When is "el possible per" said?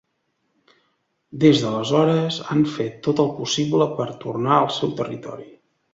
3.25-4.09